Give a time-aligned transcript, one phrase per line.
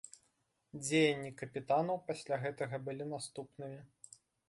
[0.85, 3.79] Дзеянні капітанаў пасля гэтага былі наступнымі.